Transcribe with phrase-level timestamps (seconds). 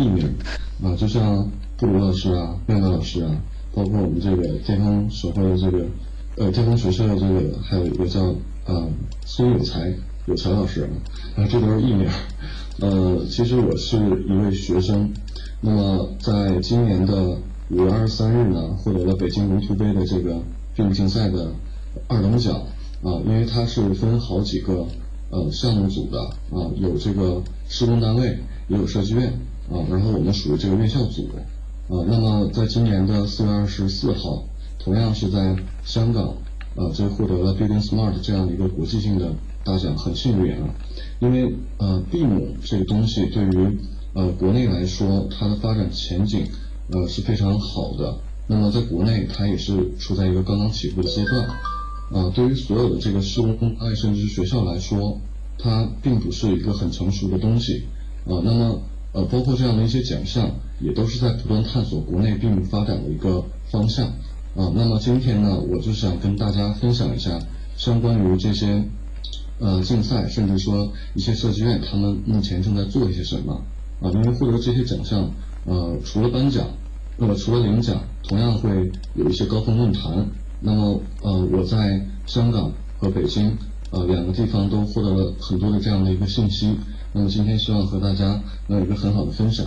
[0.00, 0.34] 艺名
[0.82, 3.30] 啊，就像布鲁老师啊、妙妙老师啊，
[3.74, 5.84] 包括我们这个健康手绘的这个
[6.36, 8.34] 呃健康学社的这个，还有一个叫
[8.64, 8.88] 呃
[9.26, 9.92] 孙有才
[10.26, 10.88] 有才老师
[11.36, 12.08] 啊，这都是艺名。
[12.78, 15.12] 呃，其实我是一位学生，
[15.60, 17.36] 那么在今年的
[17.68, 20.40] 五月二十三日呢，获得了北京龙图杯的这个
[20.74, 21.52] 病竞赛的
[22.08, 22.54] 二等奖
[23.02, 24.86] 啊，因为它是分好几个
[25.30, 26.18] 呃项目组的
[26.56, 28.38] 啊，有这个施工单位，
[28.68, 29.30] 也有设计院
[29.70, 31.28] 啊，然后我们属于这个院校组
[31.88, 32.04] 啊。
[32.06, 34.44] 那么在今年的四月二十四号，
[34.78, 36.28] 同样是在香港
[36.76, 39.32] 啊，这获得了 Building Smart 这样一个国际性的。
[39.62, 40.70] 大奖很幸运啊，
[41.20, 43.78] 因为呃，BIM 这个东西对于
[44.14, 46.46] 呃国内来说，它的发展前景
[46.88, 48.16] 呃是非常好的。
[48.46, 51.44] 那么在国内，它也是处在一个刚刚起步的阶段。
[52.10, 55.20] 啊，对于所有的这个施工公爱甚至是学校来说，
[55.58, 57.84] 它并不是一个很成熟的东西。
[58.24, 58.80] 啊，那么
[59.12, 60.50] 呃，包括这样的一些奖项，
[60.80, 64.06] 也都是在不断探索国内并发展的一个方向。
[64.56, 67.38] 啊，那么今天呢，我就想跟大家分享一下
[67.76, 68.84] 相关于这些。
[69.62, 73.52] 呃，竞赛甚至说一些设计院，他们目前正在做一些什么
[74.00, 74.08] 啊？
[74.10, 75.30] 因为获得这些奖项，
[75.66, 76.66] 呃，除了颁奖，
[77.18, 80.26] 那么除了领奖，同样会有一些高峰论坛。
[80.62, 83.54] 那么，呃，我在香港和北京，
[83.90, 86.74] 呃，两个地方都获得了很多的这样的一个信息。
[87.12, 89.66] 那么今天希望和大家能有一个很好的分享。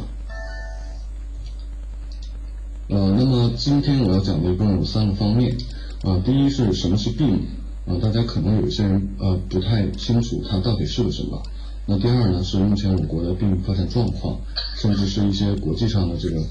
[2.90, 5.56] 呃，那么今天我要讲的一共有三个方面
[6.04, 7.46] 啊，第一是什么是病。
[7.86, 11.44] 啊，大家可能有些人呃不太清楚它到底是个什么。
[11.86, 14.40] 那第二呢，是目前我国的病发展状况，
[14.78, 16.42] 甚至是一些国际上的这个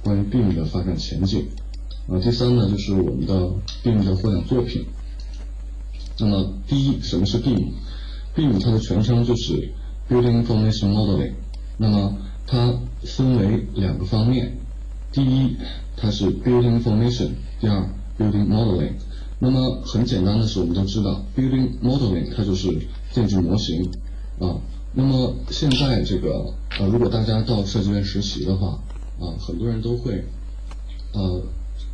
[0.00, 1.48] 关于病的发展前景。
[2.06, 3.50] 啊，第三呢，就是我们的
[3.82, 4.86] 病的获奖作品。
[6.20, 7.72] 那么第一，什么是病
[8.38, 9.72] ，BIM 它的全称就是
[10.08, 11.32] Building Information Modeling。
[11.76, 12.72] 那么它
[13.02, 14.56] 分为两个方面，
[15.10, 15.56] 第一，
[15.96, 17.30] 它是 Building Information；
[17.60, 17.84] 第二
[18.16, 18.92] ，Building Modeling。
[19.40, 22.68] 那么很简单的是，我们都知道，building modeling 它就是
[23.12, 23.88] 建筑模型
[24.40, 24.58] 啊。
[24.94, 28.80] 那么现在这个呃，如果大家到设计院实习的话
[29.20, 30.24] 啊，很多人都会
[31.12, 31.42] 呃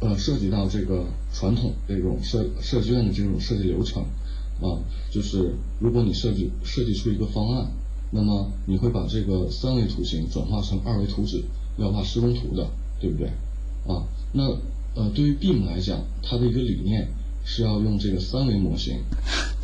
[0.01, 1.05] 呃涉及到这个
[1.35, 4.03] 传统这种设设计院的这种设计流程
[4.61, 4.79] 啊，
[5.11, 7.71] 就是如果你设计设计出一个方案，
[8.11, 11.43] 那么你会把这个三维图形转化成二维图纸，
[11.77, 12.69] 要画施工图的，
[13.01, 13.29] 对不对
[13.87, 14.05] 啊？
[14.33, 14.45] 那
[14.95, 17.09] 呃，对于 BIM 来讲，它的一个理念。
[17.47, 19.01] 是要用这个三维模型，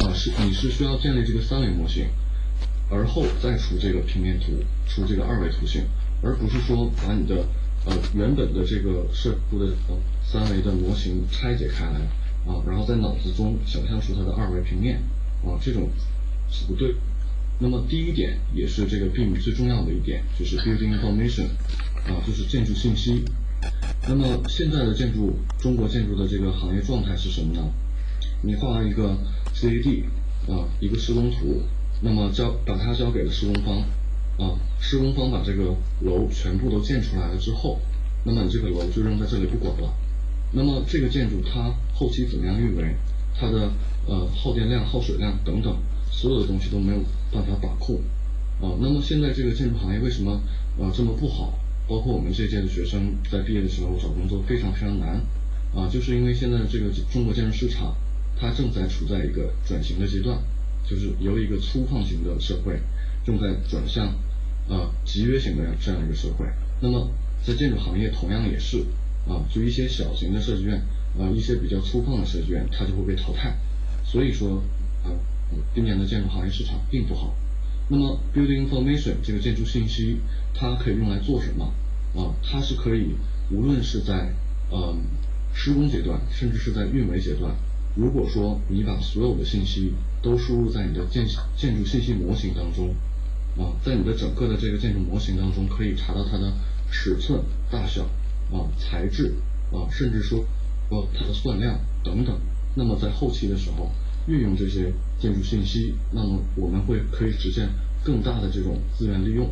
[0.00, 2.04] 啊，是你是需要建立这个三维模型，
[2.90, 4.52] 而后再出这个平面图，
[4.86, 5.82] 出这个二维图形，
[6.22, 7.36] 而不是说把你的
[7.86, 9.72] 呃原本的这个设出的
[10.22, 12.00] 三维的模型拆解开来，
[12.46, 15.00] 啊，然后在脑子中想象出它的二维平面，
[15.44, 15.88] 啊，这种
[16.50, 16.94] 是不对。
[17.58, 21.48] 那么第一点也是这个 BIM 最重要的一点，就是 Building Information，
[22.08, 23.22] 啊，就是建筑信息。
[24.08, 27.60] 那么现在的建筑，中国建筑的这个行业状态是什么呢？
[28.42, 29.14] 你画一个
[29.54, 30.04] CAD
[30.48, 31.62] 啊，一个施工图，
[32.00, 33.76] 那么交把它交给了施工方
[34.38, 37.78] 啊，施工方把这个楼全部都建出来了之后，
[38.24, 39.94] 那么你这个楼就扔在这里不管了。
[40.52, 42.94] 那么这个建筑它后期怎么样运维，
[43.38, 43.70] 它的
[44.06, 45.76] 呃耗电量、耗水量等等，
[46.10, 47.02] 所有的东西都没有
[47.32, 47.96] 办法把控
[48.60, 48.76] 啊。
[48.80, 50.40] 那么现在这个建筑行业为什么
[50.78, 51.58] 呃这么不好？
[51.88, 55.20] 包括我们这届的学生在毕业的时候找工作非常非常难，
[55.74, 57.96] 啊，就是因为现在这个中国建筑市场，
[58.38, 60.38] 它正在处在一个转型的阶段，
[60.88, 62.78] 就是由一个粗犷型的社会，
[63.26, 64.06] 正在转向
[64.68, 66.46] 啊集约型的这样一个社会。
[66.80, 67.10] 那么
[67.44, 68.84] 在建筑行业同样也是，
[69.30, 70.82] 啊，就一些小型的设计院，
[71.16, 73.54] 啊，一些比较粗犷的设计院，它就会被淘汰。
[74.04, 74.60] 所以说，
[75.04, 75.14] 啊，
[75.72, 77.32] 今年的建筑行业市场并不好。
[77.88, 80.16] 那么，building information 这个建筑信息，
[80.52, 81.72] 它可以用来做什么？
[82.14, 83.14] 啊，它是可以，
[83.52, 84.34] 无论是在
[84.72, 85.00] 嗯
[85.54, 87.54] 施工阶段，甚至是在运维阶段，
[87.94, 89.92] 如果说你把所有的信息
[90.22, 91.24] 都输入在你的建
[91.56, 92.94] 建筑信息模型当中，
[93.56, 96.52] 啊，在你的整个的这个建筑模型当中，可以查到它的
[96.90, 97.40] 尺寸、
[97.70, 98.08] 大小、
[98.52, 99.34] 啊材质、
[99.72, 100.44] 啊甚至说
[100.90, 102.38] 呃它的算量等等，
[102.74, 103.90] 那么在后期的时候。
[104.26, 107.66] 运用这些建筑信息，那么我们会可以实现
[108.04, 109.48] 更大的这种资源利用。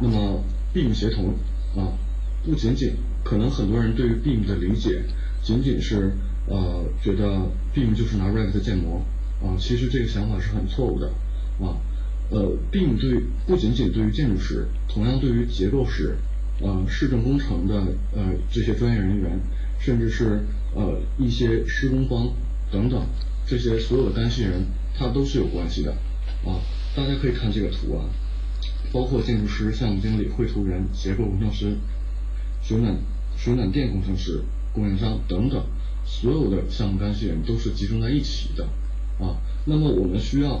[0.00, 0.42] 那么
[0.74, 1.32] BIM 协同
[1.76, 1.96] 啊，
[2.44, 2.92] 不仅仅
[3.24, 5.00] 可能很多人对于 BIM 的理解，
[5.42, 6.12] 仅仅是
[6.48, 9.00] 呃觉得 BIM 就是拿 Revit 建模
[9.40, 11.06] 啊，其实这个想法是很错误的
[11.64, 11.78] 啊。
[12.30, 16.16] 呃，BIM 对不仅仅对于建筑师，同样对于结构师、
[16.60, 17.74] 呃市政工程的
[18.14, 19.38] 呃这些专业人员，
[19.78, 20.40] 甚至是
[20.74, 22.32] 呃一些施工方。
[22.68, 23.00] 等等，
[23.46, 24.66] 这些所有的干系人，
[24.98, 25.92] 它都是有关系的
[26.44, 26.58] 啊。
[26.96, 28.10] 大家可以看这个图啊
[28.92, 31.76] 包括建筑师、项目经理、绘图人、结构工程师、
[32.60, 32.96] 水暖
[33.36, 34.42] 水暖电工程师、
[34.72, 35.64] 供应商等等，
[36.04, 38.64] 所有的项目干系人都是集中在一起的
[39.24, 39.36] 啊。
[39.64, 40.60] 那么我们需要，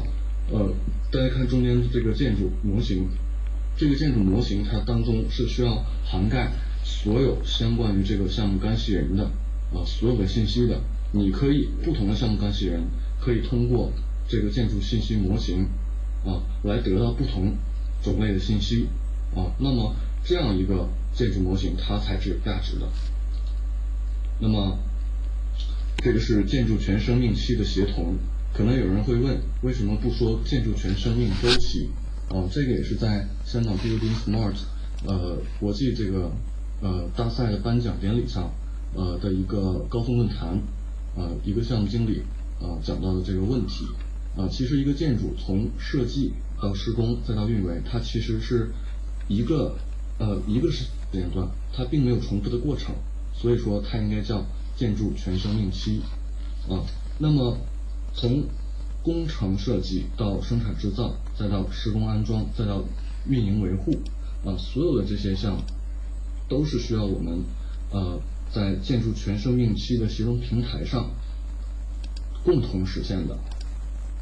[0.52, 0.72] 呃，
[1.10, 3.08] 大家看中间的这个建筑模型，
[3.76, 6.50] 这个建筑模型它当中是需要涵盖
[6.82, 9.24] 所有相关于这个项目干系人的
[9.72, 10.80] 啊所有的信息的。
[11.12, 12.82] 你可以不同的项目干系人
[13.20, 13.92] 可以通过
[14.28, 15.68] 这个建筑信息模型
[16.24, 17.54] 啊来得到不同
[18.02, 18.86] 种类的信息
[19.34, 19.52] 啊。
[19.58, 19.94] 那么
[20.24, 22.88] 这样一个建筑模型它才是有价值的。
[24.40, 24.78] 那么
[25.98, 28.16] 这个是建筑全生命期的协同。
[28.54, 31.90] 可能有人会问，为什么不说建筑全生命周期？
[32.28, 34.54] 啊，这个也是在香港 Building Smart
[35.06, 36.30] 呃国际这个
[36.82, 38.50] 呃大赛的颁奖典礼上
[38.94, 40.58] 呃的一个高峰论坛。
[41.16, 42.20] 啊，一个项目经理
[42.60, 43.86] 啊讲到的这个问题
[44.36, 46.30] 啊，其实一个建筑从设计
[46.60, 48.70] 到施工再到运维，它其实是
[49.26, 49.74] 一个
[50.18, 52.94] 呃一个时间段，它并没有重复的过程，
[53.32, 54.44] 所以说它应该叫
[54.76, 56.02] 建筑全生命期
[56.68, 56.84] 啊。
[57.18, 57.56] 那么
[58.12, 58.44] 从
[59.06, 62.82] 工程设计到生产制造，再到施工安装，再到
[63.28, 63.92] 运营维护
[64.44, 65.62] 啊，所有的这些项目
[66.48, 67.38] 都是需要我们
[67.92, 68.20] 呃。
[68.54, 71.10] 在建筑全生命期的协同平台上
[72.44, 73.34] 共同实现的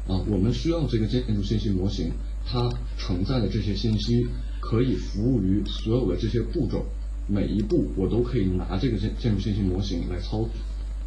[0.07, 2.11] 啊，我们需要这个建筑信息模型，
[2.43, 2.67] 它
[2.97, 4.27] 承载的这些信息
[4.59, 6.83] 可以服务于所有的这些步骤，
[7.29, 10.49] 每一步我都可以拿这个建建筑信息模型来操作。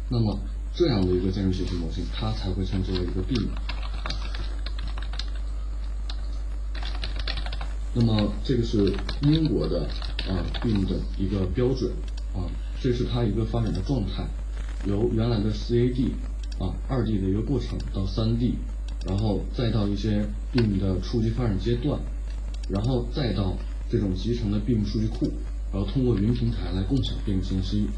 [0.09, 0.39] 那么
[0.79, 3.49] 这样的一个建筑信息模型，它才会称之为一个病。
[7.93, 9.81] 那么这个是英国的
[10.29, 11.91] 啊 BIM 的一个标准
[12.33, 12.47] 啊。
[12.81, 14.25] 这是它一个发展的状态，
[14.85, 16.11] 由原来的 CAD
[16.59, 18.55] 啊二 D 的一个过程到三 D，
[19.05, 21.99] 然后再到一些病的初级发展阶段，
[22.69, 23.57] 然后再到
[23.91, 25.29] 这种集成的病数据库，
[25.73, 27.89] 然后通过云平台来共享病信息。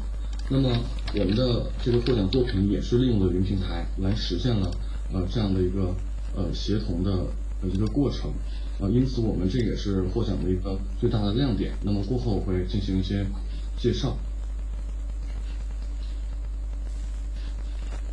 [0.52, 0.68] 那么
[1.14, 4.70] 我们的这个获奖作品也是利用了云平台来实现了
[5.10, 5.94] 呃这样的一个
[6.36, 7.10] 呃协同的
[7.62, 8.30] 呃一个过程
[8.78, 11.72] 呃，因此我们这也是获奖的一个最大的亮点。
[11.82, 13.24] 那么过后我会进行一些
[13.78, 14.18] 介绍。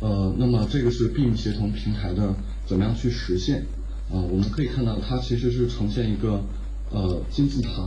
[0.00, 2.34] 呃，那么这个是 BIM 协同平台的
[2.66, 3.66] 怎么样去实现
[4.10, 4.16] 啊？
[4.16, 6.42] 我们可以看到它其实是呈现一个
[6.90, 7.82] 呃金字塔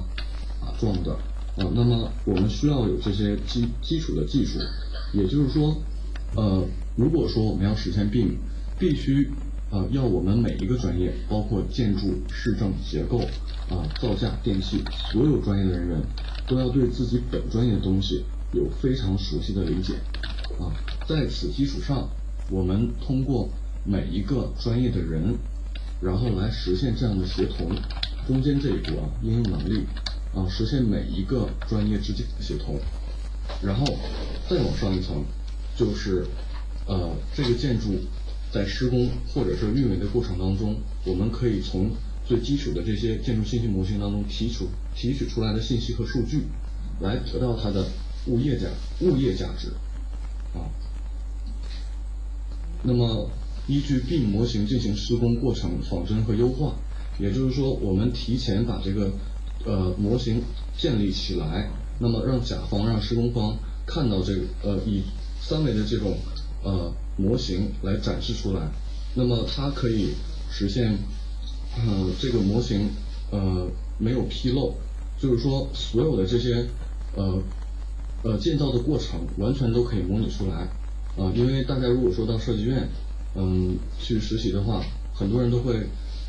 [0.61, 1.17] 啊状的
[1.57, 1.69] 啊。
[1.73, 4.59] 那么我们需要有这些基基础的技术，
[5.13, 5.75] 也就是说，
[6.35, 6.65] 呃，
[6.95, 8.37] 如果说我们要实现并
[8.79, 9.29] 必须
[9.71, 13.19] 呃要我们每一个专业，包括建筑、市政、结构
[13.69, 16.01] 啊、造价、电气，所有专业的人员
[16.47, 18.23] 都要对自己本专业的东西
[18.53, 19.93] 有非常熟悉的理解。
[20.59, 20.69] 啊，
[21.07, 22.07] 在此基础上，
[22.51, 23.49] 我们通过
[23.85, 25.35] 每一个专业的人，
[26.01, 27.71] 然后来实现这样的协同。
[28.27, 29.83] 中间这一步啊，应用能力
[30.35, 32.79] 啊，实现每一个专业之间的协同。
[33.61, 33.85] 然后
[34.49, 35.23] 再往上一层，
[35.75, 36.25] 就是
[36.87, 37.95] 呃，这个建筑
[38.51, 41.91] 在施工或者是运维的过程当中，我们可以从
[42.25, 44.65] 最基础的这些建筑信息模型当中提取
[44.95, 46.43] 提取出来的信息和数据，
[47.01, 47.85] 来得到它的
[48.27, 48.67] 物业价
[49.01, 49.67] 物业价值。
[50.53, 50.71] 啊，
[52.83, 53.29] 那么
[53.67, 56.75] 依据 B 模型进行施工过程仿真和优化，
[57.19, 59.11] 也就是说，我们提前把这个
[59.65, 60.41] 呃模型
[60.77, 65.03] 建立起来，那么让甲方让施工方看到这个呃以
[65.41, 66.17] 三维的这种
[66.63, 68.69] 呃模型来展示出来，
[69.15, 70.13] 那么它可以
[70.51, 70.97] 实现
[71.77, 72.89] 呃这个模型
[73.31, 73.67] 呃
[73.97, 74.75] 没有纰漏，
[75.19, 76.65] 就是说所有的这些
[77.15, 77.41] 呃。
[78.25, 80.55] 呃，建造的过程完全都可以模拟出来，
[81.21, 82.87] 啊，因为大家如果说到设计院，
[83.35, 84.81] 嗯，去实习的话，
[85.13, 85.73] 很多人都会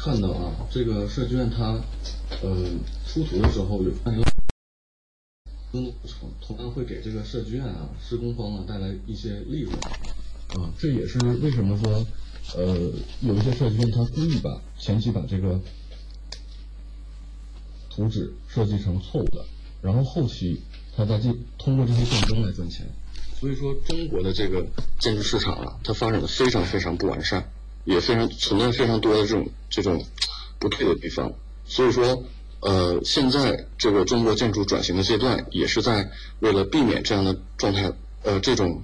[0.04, 1.80] 看到啊，这个设计院它，
[2.42, 2.68] 呃，
[3.06, 4.23] 出图的时候有按有
[5.73, 9.75] 工程，同样会给这个设计院啊、施工方啊带来一些利润，
[10.61, 12.06] 啊，这也是为什么说，
[12.54, 12.92] 呃，
[13.23, 15.58] 有一些设计院他故意把前期把这个
[17.88, 19.42] 图纸设计成错误的，
[19.80, 20.61] 然后后期。
[20.96, 22.87] 他在进通过这些竞争来赚钱，
[23.40, 24.64] 所以说中国的这个
[25.00, 27.50] 建筑市场啊，它发展的非常非常不完善，
[27.84, 30.04] 也非常存在非常多的这种这种
[30.58, 31.32] 不对的地方。
[31.64, 32.24] 所以说，
[32.60, 36.10] 呃，现在这个中国建筑转型的阶段，也是在
[36.40, 38.82] 为了避免这样的状态，呃，这种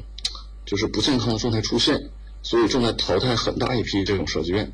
[0.65, 2.11] 就是不健康的状态出现，
[2.43, 4.73] 所以正在淘汰很大一批这种设计院。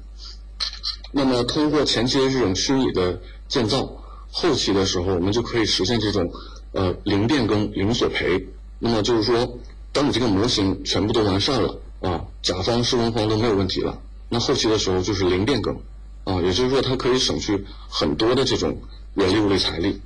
[1.13, 6.31] 那么通过前期的这种虚拟的建造，后期的时候我们就可以实现这种。
[6.73, 8.49] 呃，零变更，零索赔。
[8.81, 9.59] 那么就是说，
[9.93, 15.77] 当你这个模型全部都完善了啊，甲方、施工方都没有问题了，那后期的时候就是零变更，
[16.25, 18.81] 啊，也就是说它可以省去很多的这种
[19.15, 20.01] 人力物力财力。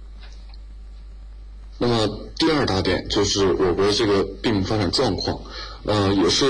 [1.79, 5.41] 那么第二大点就是我国这个病发展状况，
[5.85, 6.45] 呃，也是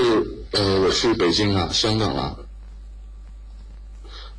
[0.51, 2.35] 呃我去北京啊、香港啊，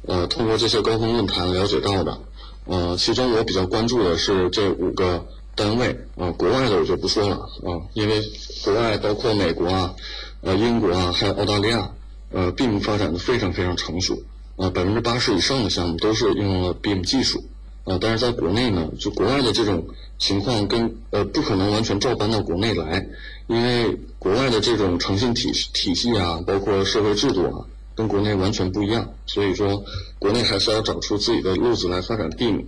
[0.07, 2.21] 呃，通过这些高峰论坛了解到的，
[2.67, 8.21] 呃，其中我比较关注的是这五个单位，啊，国外的我就不说了啊，因为
[8.63, 9.95] 国外包括美国啊、
[10.43, 11.91] 呃英国啊，还有澳大利亚，
[12.33, 14.23] 呃，BIM 发展的非常非常成熟，
[14.57, 17.45] 啊，百分之八十以上的项目都是用了 BIM 技术。
[17.85, 19.85] 啊，但是在国内呢，就国外的这种
[20.17, 23.05] 情况跟呃不可能完全照搬到国内来，
[23.49, 29.83] 因为国外的这种诚信体体系啊，包括社会制度啊，跟国内完全不一样，所以说
[30.21, 32.63] 国内还是要找出自己的路子来发展 BIM。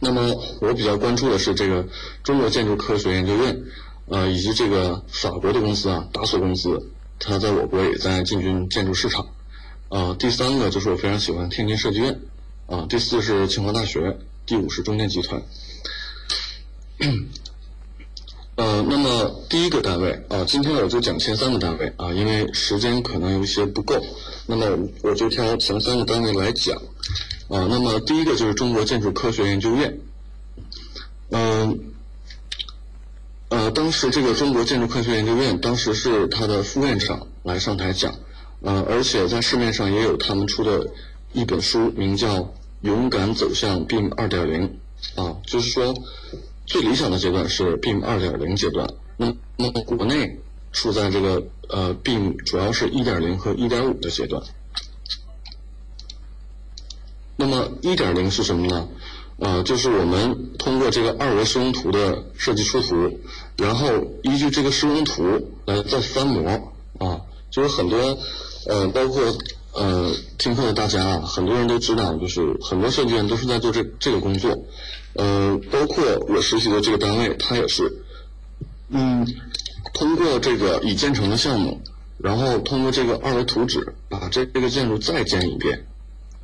[0.00, 1.86] 那么我比较关注的是这个
[2.24, 3.62] 中国建筑科学研究院，
[4.08, 9.26] 呃，以及这个法国的公司啊，达索公司，它在我国也在进军建筑市场。
[9.88, 12.20] 呃，第三个就是我非常喜欢天津设计院。
[12.66, 15.40] 啊，第四是清华大学，第五是中电集团。
[18.56, 24.04] 呃，那么第一个单位啊，今天我就讲前三个单位啊，因为时间可能有一些不够，
[24.46, 24.66] 那么
[25.02, 26.76] 我就挑前三个单位来讲。
[27.48, 30.00] 啊，那么第一个就是中国建筑科学研究院。
[31.30, 31.78] 嗯，
[33.48, 38.14] 呃，当时这个中国建筑科学研究院，当时是他的副院长来上台讲，
[38.62, 40.86] 呃，而且在市面上也有他们出的。
[41.32, 42.40] 一本书名叫
[42.80, 44.78] 《勇敢走向 BIM 二点零》，
[45.22, 45.92] 啊，就是说
[46.64, 48.88] 最理想的阶段是 BIM 二点零阶段。
[49.18, 50.40] 那那么国内
[50.72, 54.42] 处在这个呃 BIM 主要是一点零和一点五的阶段。
[57.36, 58.88] 那么一点零是什么呢？
[59.38, 63.20] 呃，就是我们通过这个二维施工图的设计出图，
[63.56, 63.88] 然后
[64.22, 68.18] 依据这个施工图来再翻模，啊，就是很多
[68.68, 69.22] 呃包括。
[69.78, 74.64] 呃，听课的大家啊，很多人都知道，就是很多设计院都是在做这这个工作，
[75.12, 77.92] 呃，包括我实习的这个单位，它也是，
[78.88, 79.26] 嗯，
[79.92, 81.82] 通过这个已建成的项目，
[82.16, 85.84] 然后通过这个二维图纸把这这个建筑再建一遍，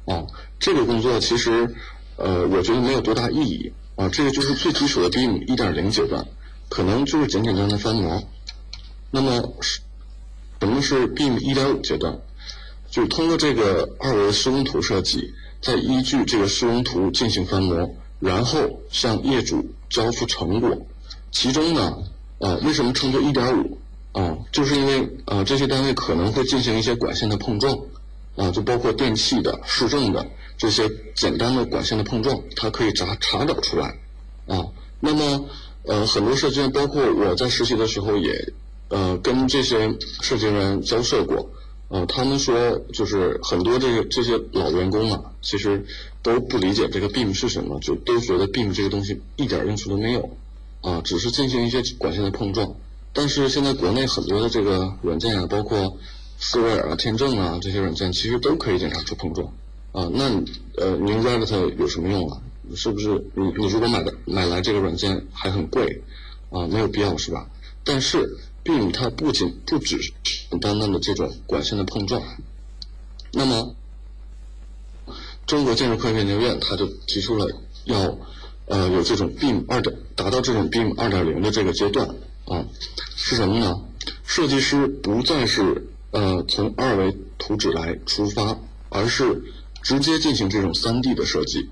[0.05, 0.27] 啊，
[0.61, 1.75] 这个工作其实，
[2.17, 6.27] 呃，我觉得没有多大意义，啊，这个就是最基础的 BIM 一点零阶段，
[6.69, 8.23] 可能就是简简单单翻模，
[9.11, 9.55] 那么
[10.61, 12.19] 什么是 BIM 一点五阶段？
[12.91, 20.87] 就通过这个二维施工图设计，再依据这个施工图进行翻模，然后向业主交付成果。
[21.31, 21.97] 其中呢，
[22.39, 23.79] 呃，为什么称作一点五？
[24.13, 27.79] 啊，就是因为呃这些单位可能会进行一些管线的碰撞，
[28.43, 30.27] 啊，就包括电器的、市政的
[30.59, 33.99] 这些简单的管线的碰撞，它可以查查找出来。
[34.47, 34.67] 啊，
[34.99, 35.49] 那么
[35.85, 38.53] 呃很多设计院，包括我在实习的时候也
[38.89, 41.51] 呃跟这些设计员交涉过。
[41.89, 45.85] 呃，他们说就是很多这个这些老员工啊，其实
[46.23, 50.37] 都不理解这个 BIM 是什么，就都觉得 BIM 这个东西一点用处都没有，
[50.81, 52.75] 啊，只是进行一些管线的碰撞。
[53.13, 55.99] 但是现在国内很多的这个软件啊，包括
[56.43, 59.47] 斯维尔啊、天正啊这些软件，其实都可以检查出碰撞。
[59.93, 60.25] 啊，那
[60.77, 62.43] 呃，您 Revit 有什么用啊？
[62.75, 66.03] 是不是你你如果买的买来这个软件还很贵，
[66.51, 67.49] 啊，没有必要是吧？
[67.85, 68.39] 但是。
[68.65, 72.23] BIM 它不仅不只是简单的这种管线的碰撞，
[73.33, 73.75] 那么
[75.49, 77.49] 中国建筑科学研究院它就提出了
[77.87, 78.17] 要
[78.67, 82.07] 呃有这种 BIM 二点达到这种 BIM 二点零的这个阶段
[82.47, 82.65] 啊，
[83.17, 83.81] 是什么呢？
[84.25, 88.57] 设计师不再是呃从二维图纸来出发，
[88.89, 89.43] 而是
[89.83, 91.69] 直接进行这种三 D 的设计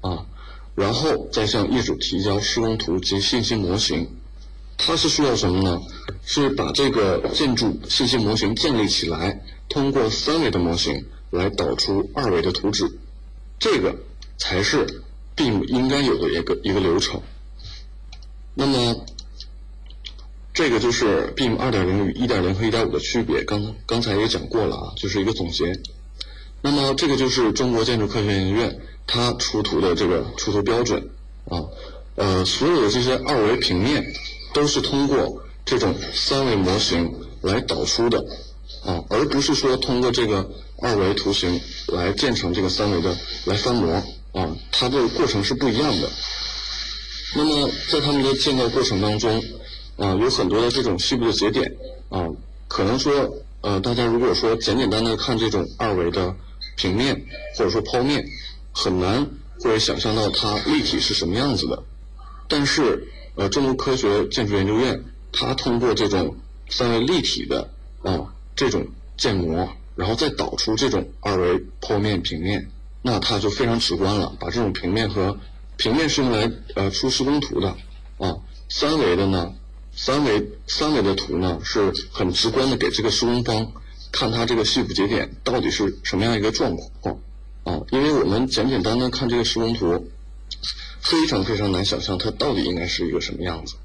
[0.00, 0.26] 啊，
[0.74, 4.08] 然后再向业主提交施工图及信息模型。
[4.76, 5.80] 它是需要什么呢？
[6.24, 12.98] 是把这个建筑信息模型建立起来，通过三维的模型来导出二维的图纸，
[13.60, 13.94] 这个
[14.36, 15.04] 才是
[15.36, 17.22] BIM 应该有的一个一个流程。
[18.54, 19.06] 那么，
[20.54, 23.44] 这个就是 BIM 二点零与一点零和一点五的区别。
[23.44, 25.78] 刚刚才也讲过了啊，就是一个总结。
[26.62, 31.10] 那么，这个就是中国建筑科学研究院它出图的这个出图标准
[31.50, 31.60] 啊，
[32.14, 34.02] 呃，所有的这些二维平面。
[34.54, 38.24] 都是通过这种三维模型来导出的，
[38.84, 40.48] 啊，而不是说通过这个
[40.80, 43.92] 二维图形来建成这个三维的来翻模，
[44.30, 46.08] 啊，它的过程是不一样的。
[47.34, 49.42] 那么在他们的建造过程当中，
[49.96, 51.74] 啊，有很多的这种细部的节点，
[52.08, 52.28] 啊，
[52.68, 53.12] 可能说，
[53.60, 56.34] 呃，大家如果说简简单单看这种二维的
[56.76, 57.24] 平面
[57.56, 58.24] 或者说剖面，
[58.72, 59.26] 很难
[59.60, 61.82] 会想象到它立体是什么样子的，
[62.48, 63.08] 但是。
[63.36, 66.36] 呃，中国科学建筑研究院，它通过这种
[66.68, 67.68] 三维立体的
[68.00, 68.86] 啊这种
[69.16, 72.70] 建模，然后再导出这种二维剖面平面，
[73.02, 75.36] 那它就非常直观了，把这种平面和
[75.76, 77.70] 平面是用来呃出施工图的
[78.18, 78.36] 啊，
[78.68, 79.52] 三维的呢，
[79.96, 83.72] 三维三维的图呢是很直观的给这个施工方
[84.10, 87.18] 看它这个细部节点到底是什么样一个状况
[87.64, 90.10] 啊，因为我们简简单单看这个施工图，
[91.00, 93.76] 非常非常难想象它到底应该是一个什么样子。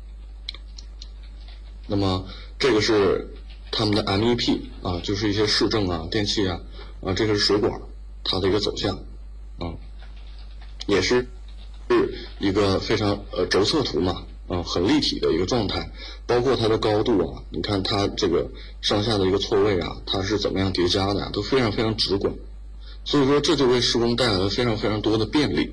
[1.87, 3.33] 那么这个是
[3.71, 6.59] 他们的 MEP 啊，就是一些市政啊、电器啊
[7.01, 7.81] 啊，这个是水管
[8.23, 8.97] 它的一个走向
[9.59, 9.73] 啊，
[10.87, 11.27] 也是
[11.89, 15.89] 是一个非常呃轴测图嘛啊，很立体的一个状态，
[16.27, 18.49] 包括它的高度啊，你看它这个
[18.81, 22.33] 上下的一个错位啊，它是怎么样叠加的，都非常非常直观，
[23.05, 25.71] 所以说这就为施工带来了非常非常多的便利。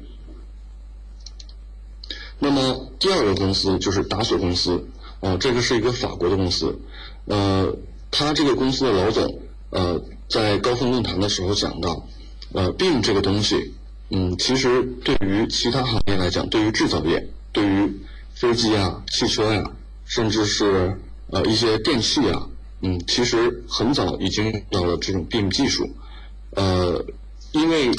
[2.39, 4.87] 那么第二个公司就是达索公司。
[5.19, 6.79] 啊，这个是一个法国的公司，
[7.25, 7.75] 呃，
[8.11, 9.41] 他这个公司的老总，
[9.71, 12.07] 呃，在高峰论坛的时候讲到，
[12.53, 13.73] 呃并这个东西，
[14.11, 17.99] 嗯，其实对于其他行业来讲，对于制造业，对于
[18.37, 19.69] 飞机啊、汽车呀，
[20.05, 20.97] 甚至是
[21.31, 22.49] 呃一些电器啊，
[22.83, 25.91] 嗯，其实很早已经到了这种 BIM 技术，
[26.51, 27.05] 呃，
[27.51, 27.91] 因为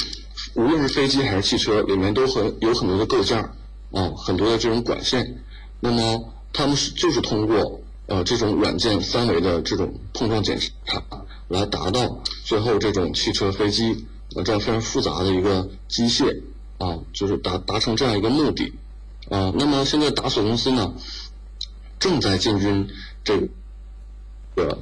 [0.54, 3.52] 无论是飞机还是汽车，里面都很有很多的构件儿，
[3.92, 5.42] 啊，很多的这种管线，
[5.80, 6.32] 那么。
[6.50, 11.02] 他们是就是通过呃这种软件三维的这种碰撞检查
[11.46, 16.40] 来达到最后这种汽车飞机呃这样非常复杂的一个机械
[16.78, 18.72] 啊，就是达达成这样一个目的
[19.30, 19.52] 啊。
[19.54, 20.94] 那么现在达索公司呢
[21.98, 22.88] 正在进军
[23.24, 23.48] 这
[24.54, 24.78] 个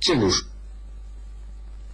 [0.00, 0.28] 建筑，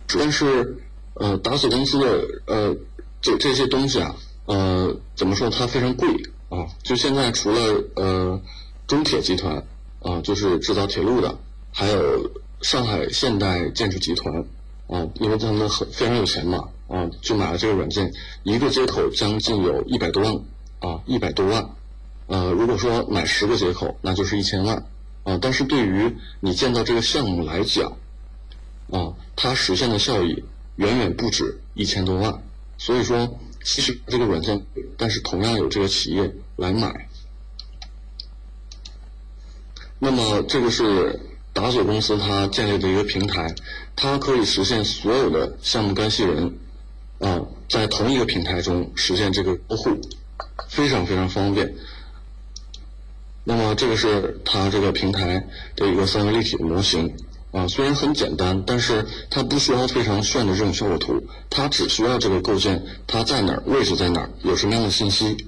[0.07, 0.78] 但是
[1.14, 2.76] 呃达索公司的呃
[3.21, 4.16] 这这些东西啊
[4.47, 6.09] 呃怎么说它非常贵。
[6.50, 8.40] 啊，就现在除了呃
[8.87, 9.66] 中铁集团
[10.00, 11.38] 啊，就是制造铁路的，
[11.71, 12.30] 还有
[12.62, 14.47] 上海现代建筑集团
[14.87, 20.35] 啊，因为他们很非常有钱嘛啊，就买了这个软件，一个接口将近有一百多万
[20.80, 21.71] 啊，一百多万。
[22.26, 24.85] 呃，如果说买十个接口，那就是一千万
[25.22, 25.38] 啊。
[25.40, 27.96] 但是对于你建造这个项目来讲
[28.90, 30.42] 啊，它实现的效益
[30.77, 32.42] 远远不止一千多万，
[32.77, 33.38] 所以说。
[33.64, 34.64] 其实这个软件，
[34.96, 37.09] 但是同样有这个企业来买。
[39.98, 41.20] 那么这个是
[41.53, 43.55] 达索公司它建立的一个平台，
[43.94, 46.57] 它可以实现所有的项目干系人
[47.18, 49.98] 啊，在同一个平台中实现这个交互，
[50.68, 51.74] 非常非常方便。
[53.44, 57.14] 那么这个是它这个平台的一个三维立体的模型。
[57.50, 65.46] 啊，虽然很简单，但是它不需要非常炫的这种效果图，它只需要这个构件它在哪儿，位置在哪儿，有什么样的信息。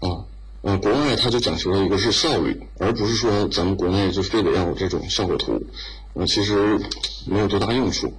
[0.00, 0.26] 啊，
[0.62, 5.62] 呃，国外它就讲求的一个是效率，而不是说咱们国内就非得要有这种效果图，
[6.14, 6.80] 呃，其实
[7.26, 8.12] 没有多大用处。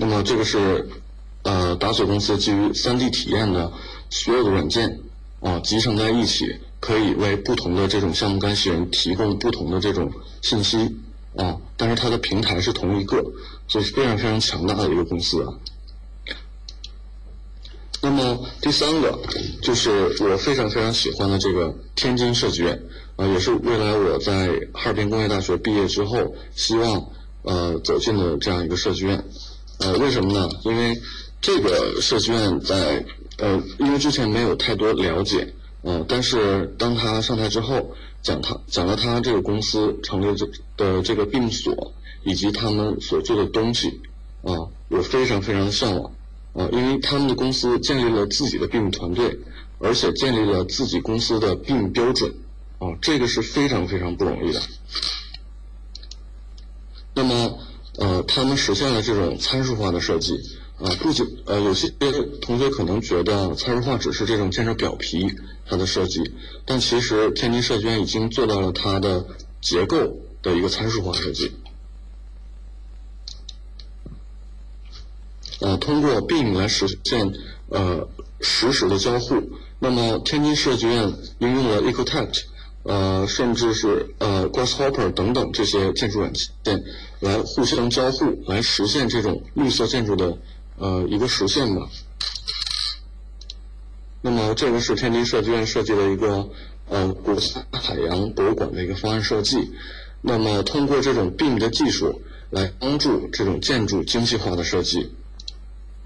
[0.00, 0.88] 那么这个是
[1.42, 3.70] 呃达索公司基于 3D 体验的
[4.08, 4.98] 所有的软件
[5.40, 10.10] 啊，集成在一起，可以为不同的这种项目干系人提供不同的这种
[10.40, 10.96] 信息。
[11.36, 13.22] 啊，但是它的平台是同一个，
[13.68, 15.52] 所以是非常非常强大的一个公司啊。
[18.02, 19.16] 那么第三个
[19.62, 22.82] 就是我非常非常喜欢的这个天津设计院，
[23.16, 27.10] 啊，也是未来我在哈尔滨工业大学毕业之后希望
[27.42, 29.22] 呃走进的这样一个设计院。
[29.80, 30.48] 呃，为什么呢？
[30.64, 30.94] 因为
[31.40, 33.04] 这个设计院在
[33.38, 37.94] 呃，因为之前没有太多了解，呃，但是当他上台之后。
[38.22, 44.02] 讲他讲了他这个公司成立这的这个病所以及他们所做的东西
[44.42, 44.52] 啊，
[44.88, 46.12] 我非常非常向往
[46.52, 49.38] 啊，因为他们的公司建立了自己的病团队，
[49.78, 52.30] 而且建立了自己公司的病标准
[52.78, 54.60] 啊，这个是非常非常不容易的。
[57.14, 57.58] 那么
[58.00, 60.34] 呃，他们实现了这种参数化的设计。
[60.80, 61.92] 啊，不仅呃，有些
[62.40, 65.26] 同学可能觉得参数化只是这种建设表皮
[65.66, 66.22] 它的设计，
[66.64, 69.26] 但其实天津设计院已经做到了它的
[69.60, 71.52] 结构的一个参数化设计。
[75.60, 77.30] 呃，通过 BIM 来实现
[77.68, 78.08] 呃
[78.40, 79.50] 实时的交互。
[79.78, 82.44] 那么天津设计院应用了 EcoTect，
[82.84, 86.32] 呃，甚至是呃 Grasshopper 等等这些建筑软
[86.64, 86.82] 件
[87.20, 90.36] 来互相交互，来实现这种绿色建筑的。
[90.78, 91.90] 呃，一个实现吧。
[94.22, 96.48] 那么这个是天津设计院设计的一个
[96.88, 97.36] 呃古
[97.70, 99.72] 海洋博物馆的一个方案设计。
[100.22, 105.12] 那么通过这种 BIM 的技术来帮助这种建筑精细化的设计。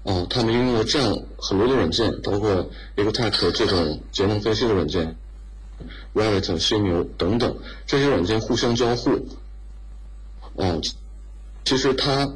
[0.03, 5.15] 啊，他们应用了这样很多的软件，包括 EcoTech 这种节能分析的软件
[6.13, 9.11] ，Revit、犀牛等等这些软件互相交互。
[10.57, 10.79] 啊，
[11.65, 12.31] 其实它。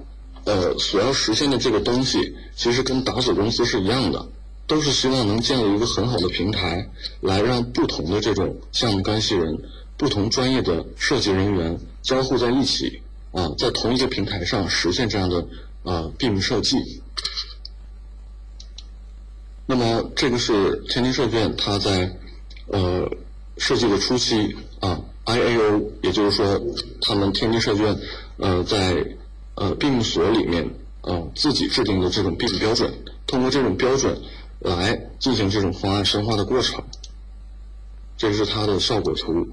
[0.45, 4.25] 呃所要实现的这个东西，其实跟打手公司是一样的，
[4.65, 6.89] 都是希望能建立一个很好的平台，
[7.19, 9.59] 来让不同的这种项目干系人、
[9.97, 15.45] 不同专业的设计人员交互在一起啊，在同一个平台上实现这样的
[15.83, 17.01] 呃 BIM 设计。
[19.67, 22.17] 那么这个是天津设计院，它在
[22.67, 23.11] 呃
[23.57, 25.01] 设计的初期啊。
[25.25, 26.59] IAO，也就是说，
[27.01, 27.95] 他们天津设计院，
[28.37, 29.05] 呃，在
[29.59, 30.69] 呃 BIM 所里面，
[31.01, 32.93] 呃，自己制定的这种 BIM 标准，
[33.27, 34.21] 通过这种标准
[34.59, 36.81] 来进行这种方案深化的过程。
[38.15, 39.49] 这是它的效果图，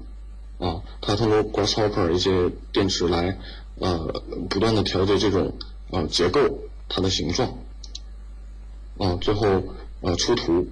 [0.59, 3.37] 啊，它通过 Grasshopper 一些电池来，
[3.79, 5.57] 呃，不断的调节这种
[5.91, 6.39] 呃结构
[6.87, 7.57] 它的形状，
[8.97, 9.61] 啊，最后
[9.99, 10.67] 呃出图，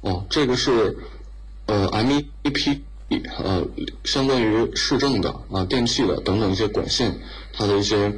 [0.00, 0.96] 哦，这个是
[1.66, 2.80] 呃 MEP。
[3.38, 3.66] 呃，
[4.04, 7.18] 相关于市政的啊、电器的等等一些管线，
[7.52, 8.12] 它的一些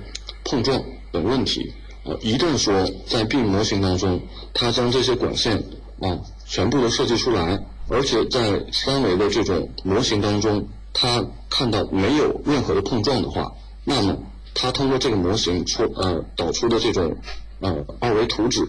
[0.44, 1.72] 碰撞等问题，
[2.04, 4.22] 呃，一旦说在 B 模型当中，
[4.54, 5.64] 它将这些管线
[6.00, 13.52] 啊全部都设计出来，而且在三维的这种模型当中，它看到没有任何的碰撞的话，
[13.84, 14.18] 那么
[14.54, 17.18] 它通过这个模型出呃导出的这种
[17.60, 18.66] 呃二维图纸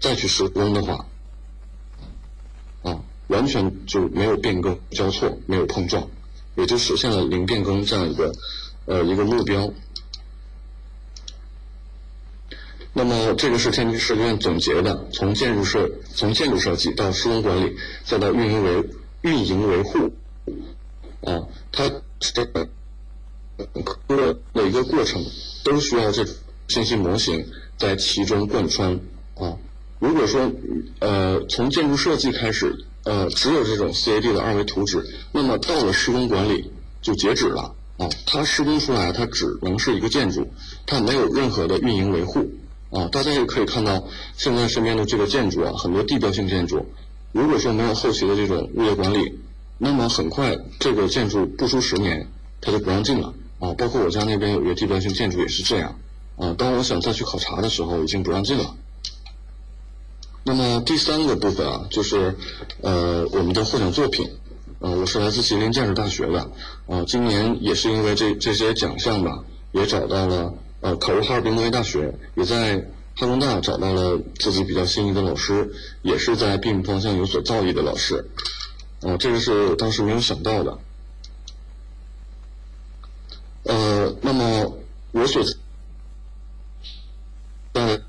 [0.00, 1.06] 再去施工的话，
[3.30, 6.08] 完全就没有变更交错，没有碰撞，
[6.56, 8.32] 也就实现了零变更这样一个
[8.86, 9.72] 呃一个目标。
[12.92, 18.84] 那么这个是天津设计院总结的，从建筑设从建筑设计到施工管理，再到运营维
[19.22, 20.12] 运营维护，
[21.22, 21.88] 啊，它
[22.18, 22.68] 这个
[24.52, 25.24] 每一个过程
[25.62, 26.26] 都需要这
[26.66, 27.46] 信息模型
[27.78, 28.98] 在其中贯穿
[29.36, 29.56] 啊。
[30.00, 30.50] 如果说
[30.98, 32.86] 呃从建筑设计开始。
[33.04, 38.08] 呃，只有这种 CAD 的二维图纸，那么到了施工管理就截止了啊。
[38.26, 40.46] 它施工出来，它只能是一个建筑，
[40.86, 42.50] 它没有任何的运营维护
[42.90, 43.08] 啊。
[43.08, 46.84] 大家也可以看到，现在身边的这个建筑啊，很多地标性建筑，
[47.32, 49.38] 如果说没有后期的这种物业管理，
[49.78, 52.28] 那么很快这个建筑不出十年，
[52.60, 53.72] 它就不让进了啊。
[53.78, 55.98] 包括我家那边有一个地标性建筑也是这样
[56.36, 56.54] 啊。
[56.58, 58.74] 当我想再去考察的时候，已经不让进了。
[60.42, 62.34] 那么第三个部分啊，就是
[62.80, 64.26] 呃我们的获奖作品，
[64.78, 66.50] 呃我是来自吉林建设大学的，
[66.88, 72.78] 啊今年也是因为这这些奖项吧，也找到了呃考入哈尔滨工业大学，也在
[73.16, 75.70] 哈工大找到了自己比较心仪的老师，
[76.02, 78.30] 也是在 BIM 方向有所造诣的老师，
[79.02, 80.78] 啊这个是我当时没有想到的，
[83.64, 84.74] 呃那么
[85.12, 85.44] 我所
[87.74, 88.00] 在。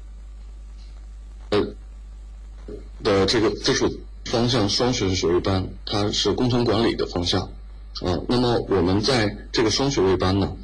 [3.04, 7.42] 的这个技术方向双学士学位班，它是工程管理的方向，
[8.02, 10.56] 啊，那么我们在这个双学位班呢，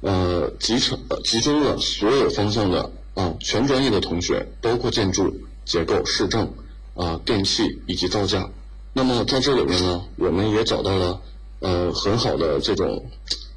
[0.00, 6.52] 呃，集成集中了所有方向的啊全专业的同学，包括建筑、结构、市政、
[6.94, 8.48] 啊电器以及造价。
[8.92, 11.20] 那么在这里面呢，我们也找到了
[11.60, 13.10] 呃很好的这种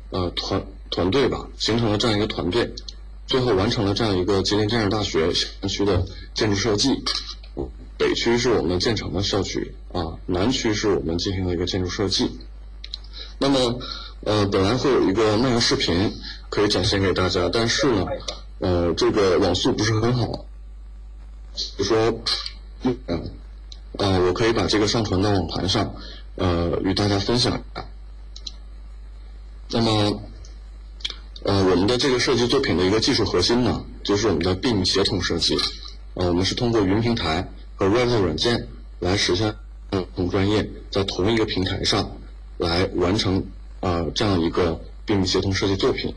[0.10, 2.74] 呃团团队吧，形成了这样一个团队，
[3.28, 6.90] 最后完成了这样一个吉林建设大学校区的建筑设计。
[8.00, 12.40] 北区是我们建成的校区啊，南区是我们进行了一个建筑设计。
[13.38, 13.78] 那么，
[14.24, 16.14] 呃，本来会有一个漫游视频
[16.50, 18.06] 可以展现给大家，但是呢，
[18.60, 20.46] 呃，这个网速不是很好，
[21.78, 22.22] 就说，
[22.84, 22.98] 嗯，
[23.98, 25.94] 呃，我可以把这个上传到网盘上，
[26.38, 27.62] 呃，与大家分享。
[29.72, 30.24] 那么，
[31.44, 35.58] 呃，我们的这个设计作品的一个技术核心呢，就是我们的 BIM 协同设计，
[36.14, 37.46] 呃，我们是通过云平台。
[37.80, 38.68] 和 Revit 软件
[39.00, 39.56] 来实现
[39.90, 42.18] 不同专业在同一个平台上
[42.58, 43.46] 来完成
[43.80, 46.14] 啊这样一个并协同设计作品。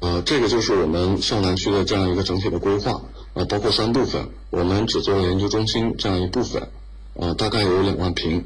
[0.00, 3.00] 呃，这个就是我们上南区的这样一个整体的规划
[3.32, 6.68] 啊，包括三部分，我们只做了研究中心这样一部分，
[7.14, 8.44] 呃，大概有两万平。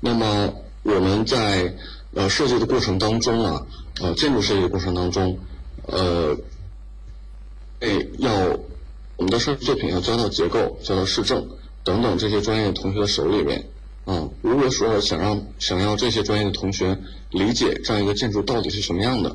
[0.00, 1.76] 那么我们在
[2.14, 3.64] 呃设计的过程当中啊，
[4.00, 5.38] 呃建筑设计的过程当中，
[5.86, 6.36] 呃，
[7.78, 8.58] 诶要。
[9.16, 11.48] 我们的设计作品要交到结构、交到市政
[11.84, 13.66] 等等这些专业的同学的手里面
[14.04, 14.28] 啊。
[14.42, 16.98] 如果说想让想要这些专业的同学
[17.30, 19.30] 理解这样一个建筑到底是什么样的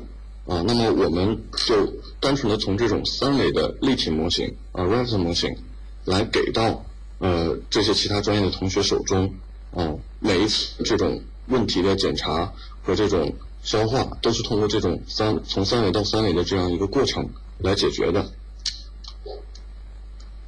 [0.46, 5.56] 啊，那么我们就单纯的从这种三维的立体模型啊 Revit 模型
[6.04, 6.84] 来给到
[7.18, 9.32] 呃这些其他专业的同学手中
[9.74, 9.94] 啊。
[10.18, 18.30] 每一次这种问题的检查和这种消化都是通过这种三从三维到三维的这样一个过程来解决的。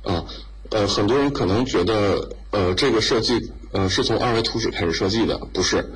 [0.02, 0.24] 啊，
[0.70, 5.92] 呃，很多人可能觉得，呃，这个设计，呃，是从二维图纸开始设计的，不是，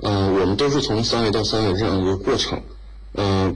[0.00, 2.62] 呃，我们都是从三维到三维这样一个过程，
[3.12, 3.54] 呃，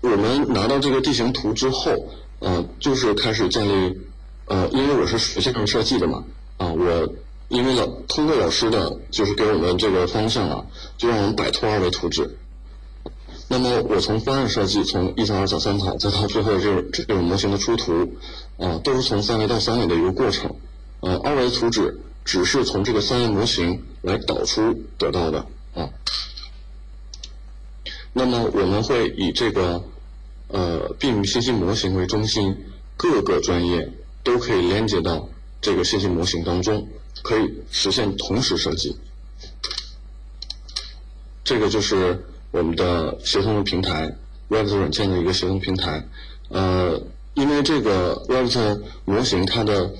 [0.00, 3.98] 我们拿到这个地形图之后，呃，就是开始建立，
[4.46, 6.24] 呃，因为我是学线上设计的嘛，
[6.58, 7.08] 啊，我
[7.48, 10.64] 因为老通过老师的就是给我们这个方向啊，
[10.98, 12.38] 就让我们摆脱二维图纸。
[13.52, 18.14] 那么我从方案设计，从一草二草三草，再到最后这种这种模型的出图，
[18.56, 20.56] 啊，都是从三维到三维的一个过程。
[21.00, 25.90] 呃，二维图纸只是从这个三维模型来导出得到的啊。
[28.14, 29.84] 那么我们会以这个
[30.48, 32.56] 呃 BIM 信息模型为中心，
[32.96, 33.92] 各个专业
[34.24, 35.28] 都可以连接到
[35.60, 36.88] 这个信息模型当中，
[37.22, 38.96] 可以实现同时设计。
[41.44, 42.24] 这个就是。
[42.52, 44.14] 我们的协同的平台
[44.50, 46.06] ，Revit 软件的一个协同平台，
[46.50, 47.02] 呃，
[47.34, 49.90] 因为这个 Revit 模型它的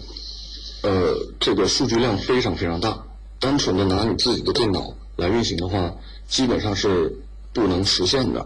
[0.82, 3.04] 呃这个数据量非常非常大，
[3.40, 5.94] 单纯的拿你自己的电脑来运行的话，
[6.28, 7.16] 基本上是
[7.54, 8.40] 不能实现的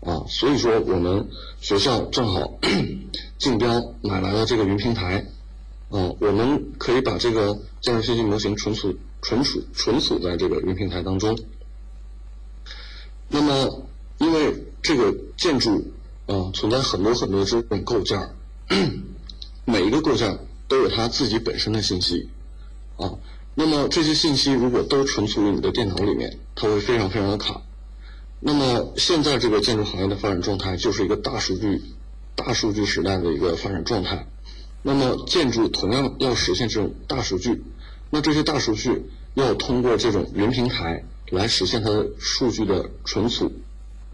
[0.00, 0.24] 啊。
[0.28, 1.28] 所以说我们
[1.60, 2.58] 学校正好
[3.38, 5.24] 竞标买来了这个云平台，
[5.90, 11.38] 啊，我们可以把这个建筑信息模型存储、存储、存储在这个云平台当中。
[13.34, 13.86] 那么，
[14.18, 15.90] 因为这个建筑
[16.26, 18.30] 啊存在很多很多这种构件儿，
[19.64, 22.28] 每一个构件都有它自己本身的信息
[22.98, 23.14] 啊。
[23.54, 27.62] 那么这些信息如果都存储于你的电脑里面，它会非常非常的卡。
[28.38, 31.82] 那么现在这个建筑行业的发展状态就是一个大数据、
[32.36, 34.26] 大数据时代的一个发展状态。
[34.82, 37.62] 那么建筑同样要实现这种大数据，
[38.10, 41.04] 那这些大数据要通过这种云平台。
[41.32, 43.50] 来实现它的数据的存储、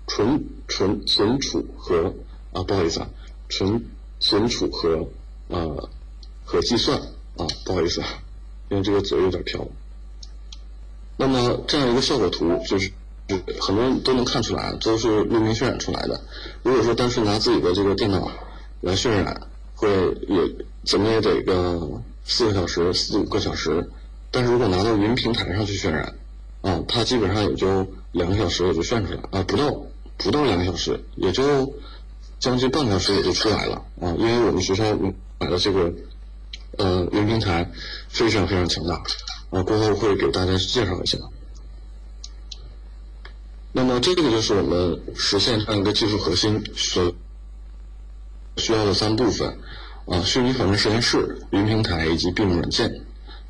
[0.06, 2.14] 存存存储和
[2.52, 3.08] 啊，不好意思啊，
[3.48, 3.84] 存
[4.20, 5.08] 存储和
[5.48, 5.88] 呃
[6.44, 6.96] 和计算
[7.36, 8.06] 啊，不好意思啊，
[8.70, 9.66] 因为这个嘴有点飘。
[11.16, 12.92] 那么这样一个效果图，就是
[13.60, 16.20] 很多人都能看出来，都是路面渲染出来的。
[16.62, 18.30] 如果说单纯拿自己的这个电脑
[18.80, 19.90] 来渲染，会
[20.28, 23.90] 也怎么也得个四个小时、四五个小时。
[24.30, 26.14] 但是如果拿到云平台上去渲染，
[26.60, 29.72] 啊，它基本上也就两个小时也就炫出来啊，不到
[30.16, 31.72] 不到两个小时，也就
[32.40, 34.12] 将近半个小时也就出来了啊。
[34.18, 34.84] 因为我们学校
[35.38, 35.92] 买的这个
[36.76, 37.70] 呃云平台
[38.08, 39.00] 非常非常强大
[39.50, 41.16] 啊，过后会给大家介绍一下。
[43.70, 47.14] 那么这个就是我们实现这样一个技术核心所
[48.56, 49.56] 需要的三部分
[50.06, 53.04] 啊：虚拟仿真实验室、云平台以及 BIM 软件。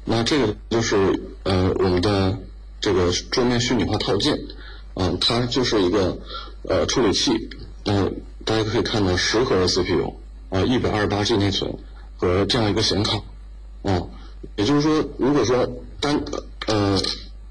[0.04, 2.38] 那这个就是呃我们的。
[2.80, 4.38] 这个桌面虚拟化套件，
[4.94, 6.18] 嗯，它就是一个
[6.62, 7.32] 呃处理器，
[7.84, 10.14] 嗯，大家可以看到十核的 CPU，
[10.50, 11.74] 啊，一百二十八 G 内存
[12.16, 13.22] 和这样一个显卡，
[13.82, 14.02] 啊，
[14.56, 15.68] 也就是说，如果说
[16.00, 16.22] 单
[16.66, 17.00] 呃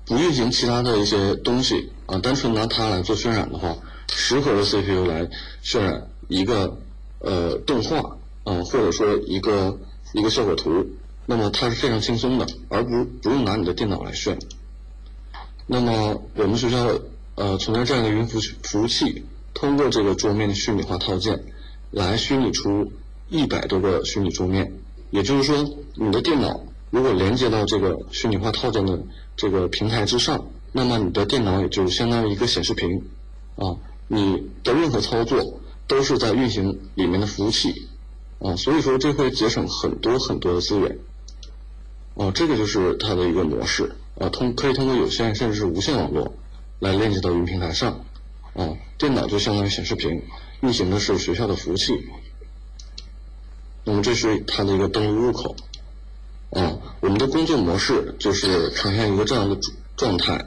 [0.06, 3.76] 不运行其他的一些东西，啊，单纯拿它来做渲染的话，
[4.14, 5.30] 十核的 CPU 来
[5.64, 6.80] 渲染一个
[7.20, 9.78] 呃动画，啊，或者说一个
[10.14, 10.86] 一个效果图，
[11.26, 14.38] 那么它是非常轻松的，而不不用拿你的电脑来渲。
[15.70, 16.98] 那么我们学校
[17.36, 21.44] 呃存在这样一个云服服务器，通过这个桌面的虚拟化套件，
[21.92, 22.90] 来虚拟出
[23.28, 24.72] 一百多个虚拟桌面。
[25.10, 28.98] 也就是说，你的电脑如果连接到这个虚拟化套件的
[29.36, 33.02] 这个平台之上，那么你的电脑也就相当于一个显示屏
[33.58, 33.76] 啊，
[34.08, 37.74] 你的任何操作都是在运行里面的服务器
[38.40, 40.98] 啊，所以说这会节省很多很多的资源
[42.16, 43.92] 啊，这个就是它的一个模式。
[44.20, 46.34] 啊，通可以通过有线甚至是无线网络
[46.80, 48.04] 来链接到云平台上，
[48.54, 50.24] 啊，电脑就相当于显示屏，
[50.62, 51.94] 运行的是学校的服务器。
[53.84, 55.56] 那么这是它的一个登录入口，
[56.50, 59.60] 啊，我们的工作模式就是呈现一个这样的
[59.96, 60.46] 状态，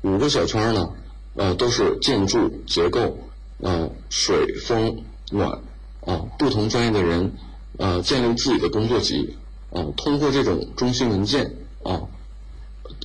[0.00, 0.88] 五个小圈呢，
[1.34, 3.18] 呃，都是建筑结构，
[3.58, 5.60] 呃，水风暖，
[6.06, 7.32] 啊，不同专业的人，
[7.76, 9.36] 呃，建立自己的工作集，
[9.72, 12.08] 啊，通过这种中心文件，啊。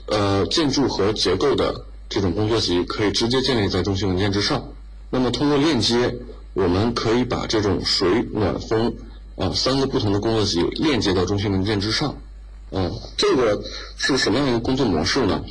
[0.09, 4.69] 呃建筑和结构的这种工作集可以直接建立在中心文件之上。
[5.09, 6.15] 那么通过链接，
[6.53, 8.95] 我们可以把这种水暖风
[9.37, 12.15] 啊三个不同的工作集链接到中心文件之上。
[12.71, 13.63] 啊，这个
[13.97, 15.43] 是什么样一个工作模式呢？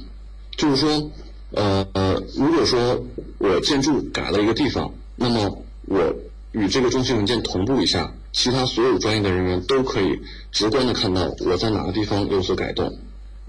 [0.56, 1.10] 就是说，
[1.50, 3.04] 呃呃，如果说
[3.38, 6.14] 我建筑改了一个地方，那么我
[6.52, 10.20] 与这个中心文件同步一下，其他所有专业的人员都可以
[10.52, 12.96] 直观的看到我在哪个地方有所改动。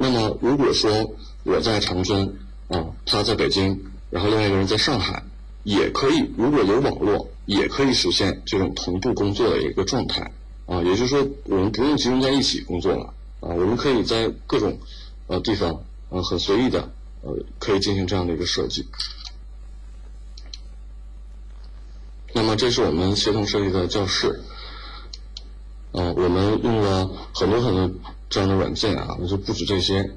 [0.01, 3.77] 那么，如果说我在长春啊，他在北京，
[4.09, 5.21] 然后另外一个人在上海，
[5.63, 10.31] 也可以，如果有网络，也可以实现这种同步工作的一个状态
[10.67, 10.81] 啊。
[10.83, 14.79] 也就是说，我们不用集中在一起工作了啊，我们可以在各种
[15.27, 16.89] 呃地方呃很随意的
[17.21, 18.87] 呃可以进行这样的一个设计。
[22.33, 24.43] 那么这是我们协同设计的教室，
[25.91, 27.91] 啊，我们用了很多很多
[28.29, 30.11] 这样的软件啊，就不止这些。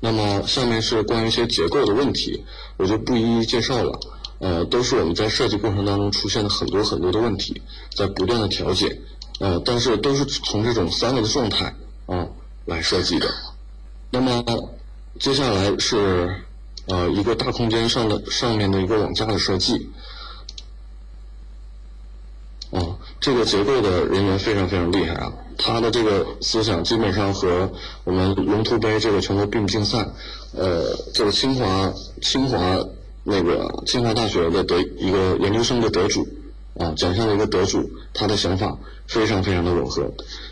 [0.00, 2.44] 那么下面是关于一些结构的问题，
[2.76, 3.98] 我就不一一介绍了。
[4.38, 7.60] 呃，都是我们在设计过程当中出现的很多很多的问题，
[7.94, 9.00] 在不断的调节。
[9.38, 11.74] 呃，但是都是从这种三维的状态
[12.06, 12.28] 啊
[12.64, 13.28] 来设计的。
[14.10, 14.42] 那么
[15.18, 16.42] 接下来是
[16.86, 19.90] 呃一个大空间上的上面的一个网架的设计。
[22.70, 25.32] 啊，这个结构的人员非常非常厉害啊！
[25.62, 27.70] 他的这个思想基本上和
[28.04, 30.08] 我们龙图杯这个全国并竞赛，
[30.56, 31.92] 呃，这个清华
[32.22, 32.82] 清华
[33.24, 36.26] 那个清华大学的得一个研究生的得主
[36.78, 40.10] 啊，奖项的一个得主，他的想法非常非常的吻合，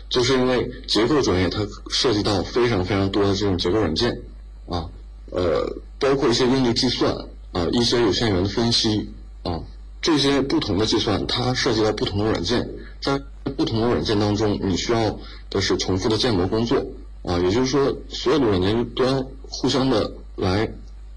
[0.09, 4.21] 就是因为结构专业它涉及到非常非常多的这种结构软件
[4.67, 4.85] 啊，
[5.31, 7.11] 呃，包括一些应力计算
[7.51, 9.09] 啊，一些有限元的分析
[9.41, 9.59] 啊。
[10.01, 12.69] 这些不同的计算，它涉及到不同的软件，
[13.01, 13.19] 在
[13.49, 16.85] 不同的软件当中，你需要的是重复的建模工作
[17.23, 20.71] 啊，也就是说，所有的软件都要互相的来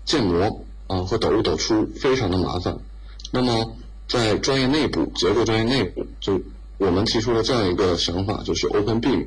[0.04, 2.78] 建模啊和导入导出，非常的麻烦。
[3.30, 3.76] 那么
[4.08, 6.40] 在专业内部，结构专业内部，就
[6.78, 9.26] 我们提出了这样一个想法，就是 Open BIM，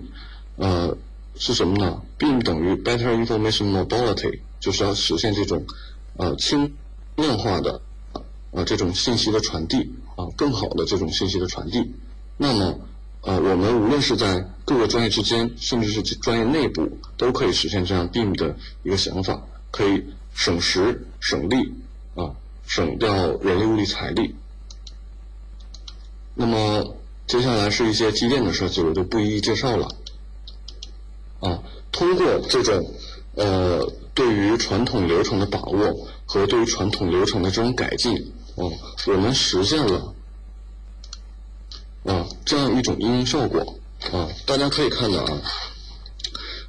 [0.57, 0.97] 呃，
[1.37, 5.65] 是什么呢？BIM 等于 Better Information Mobility，就是要实现这种
[6.17, 6.73] 呃轻
[7.15, 7.81] 量化的。
[8.51, 11.91] 啊，这种信息的传递啊，更好的这种信息的传递，
[12.37, 12.79] 那么，
[13.25, 21.73] 呃，我们无论是在各个专业之间，甚至是专业内部，都可以实现这样 BIM 的一个想法，可以省时省力
[22.13, 22.35] 啊，
[22.67, 24.35] 省掉人力物力财力。
[26.35, 29.87] 那么接下来是一些机电的设计，我就不一一介绍了。
[31.39, 32.93] 啊，通过这种
[33.33, 38.15] 呃，对于传统流程的把握和对于传统流程的这种改进。
[38.55, 38.63] 啊，
[39.07, 40.14] 我们实现了
[42.05, 43.79] 啊这样一种应用效果
[44.11, 45.41] 啊，大家可以看到啊，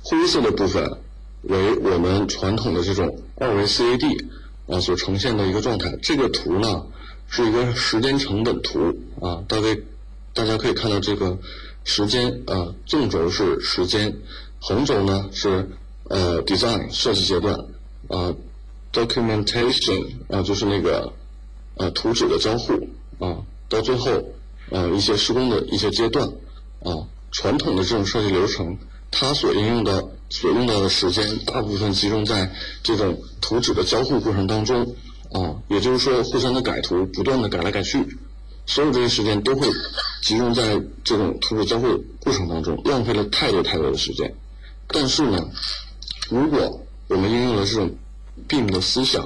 [0.02, 0.98] 灰色的部分
[1.42, 4.26] 为我们传统的这种二维 CAD
[4.66, 5.96] 啊所呈现的一个状态。
[6.02, 6.86] 这个图呢
[7.28, 9.76] 是一个时间成本图啊，大概
[10.32, 11.38] 大家可以看到这个
[11.84, 14.16] 时间啊，纵轴是时间，
[14.60, 15.68] 横轴呢是
[16.04, 17.54] 呃 design 设计阶段
[18.08, 18.34] 啊
[18.92, 21.12] ，documentation 啊就是那个。
[21.78, 24.32] 呃，图纸的交互啊，到最后
[24.70, 26.28] 呃一些施工的一些阶段
[26.82, 26.92] 啊，
[27.32, 28.76] 传统的这种设计流程，
[29.10, 32.52] 它所应用的所用到的时间，大部分集中在
[32.82, 34.94] 这种图纸的交互过程当中
[35.32, 38.06] 啊，也就是说，互相的改图，不断的改来改去，
[38.66, 39.68] 所有这些时间都会
[40.22, 44.34] 集中在这种图纸交互过程当中，浪费了太多太多的时间。
[44.88, 45.50] 但是呢，
[46.30, 47.94] 如果我们应用了这种
[48.48, 49.24] BIM 的思想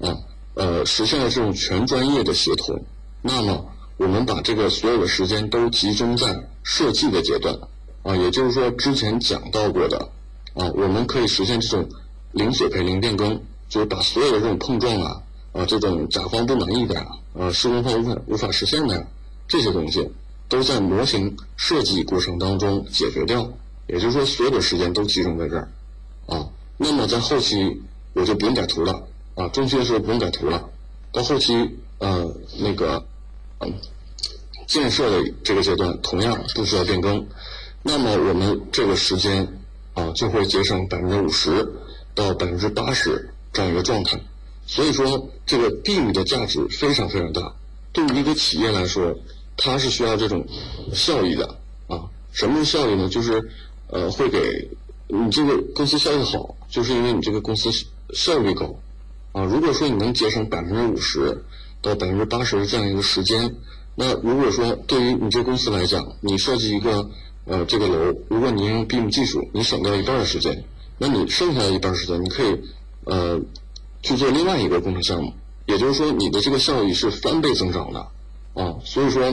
[0.00, 0.16] 啊。
[0.58, 2.82] 呃，实现了这种全专业的协同，
[3.20, 7.58] 那么我们把这个所有的时间都集中在设计的阶段，
[8.02, 10.10] 啊，也就是说之前讲到过的，
[10.54, 11.88] 啊，我们可以实现这种
[12.32, 19.06] 零索赔、零变更，就是把所有的这种碰撞啊，啊，这种甲方不满意的呀，呃，施工方无法无法实现的，
[19.48, 20.10] 这些东西
[20.48, 23.50] 都在模型设计过程当中解决掉，
[23.86, 25.68] 也就是说所有的时间都集中在这儿，
[26.26, 27.80] 啊，那么在后期
[28.12, 29.02] 我就不用改图了。
[29.36, 30.70] 啊，中期的时候不用改图了，
[31.12, 31.52] 到后期
[31.98, 33.04] 呃那个
[33.60, 33.72] 嗯
[34.66, 37.26] 建设的这个阶段同样不需要变更，
[37.82, 39.60] 那么我们这个时间
[39.94, 41.72] 啊就会节省百分之五十
[42.14, 44.20] 到百分之八十这样一个状态，
[44.66, 47.54] 所以说这个 BIM 的价值非常非常大，
[47.92, 49.16] 对于一个企业来说，
[49.56, 50.44] 它是需要这种
[50.92, 53.08] 效益的啊，什么是效益呢？
[53.08, 53.48] 就是
[53.88, 54.68] 呃会给
[55.06, 57.70] 你这个公司效益好，就是因为你这个公司
[58.12, 58.74] 效率高。
[59.30, 61.44] 啊，如果说你能节省百分之五十
[61.86, 63.54] 到百分之八十的这样一个时间，
[63.94, 67.08] 那如果说对于你这公司来讲，你设计一个
[67.44, 70.64] 呃这个楼，如果你用 BIM 技术，你省掉一半的时间，
[70.98, 72.60] 那你剩下的一半时间，你可以
[73.04, 73.40] 呃
[74.02, 75.32] 去做另外一个工程项目，
[75.66, 78.00] 也就是说你的这个效益是翻倍增长的
[78.54, 78.74] 啊。
[78.84, 79.32] 所以说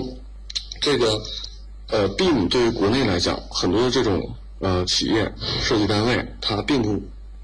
[0.79, 1.19] 这个
[1.89, 4.21] 呃 BIM 对于国内来讲，很多的这种
[4.59, 7.01] 呃企业设计单位，它并不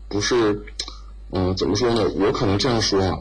[0.07, 0.63] 不是。
[1.31, 2.09] 嗯，怎么说呢？
[2.15, 3.15] 我可能这样说啊，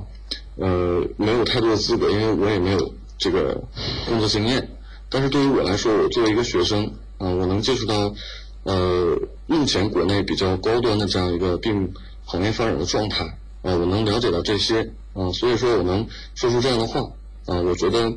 [0.58, 3.62] 呃，没有太多的资格，因为我也没有这个
[4.08, 4.76] 工作经验。
[5.08, 6.84] 但是对于我来说，我作为一个学生
[7.18, 8.12] 啊，我能接触到
[8.64, 11.94] 呃目前国内比较高端的这样一个并
[12.24, 13.24] 行业发展的状态
[13.62, 17.00] 啊，我能了解到这些啊，所以说我能说出这样的话
[17.46, 17.60] 啊。
[17.60, 18.12] 我觉得